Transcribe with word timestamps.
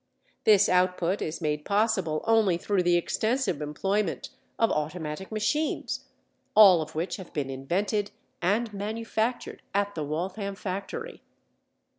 This 0.45 0.67
output 0.67 1.21
is 1.21 1.41
made 1.41 1.63
possible 1.63 2.23
only 2.25 2.57
through 2.57 2.81
the 2.81 2.97
extensive 2.97 3.61
employment 3.61 4.29
of 4.57 4.71
automatic 4.71 5.31
machines, 5.31 6.05
all 6.55 6.81
of 6.81 6.95
which 6.95 7.17
have 7.17 7.31
been 7.33 7.51
invented 7.51 8.09
and 8.41 8.73
manufactured 8.73 9.61
at 9.75 9.93
the 9.93 10.03
Waltham 10.03 10.55
factory. 10.55 11.21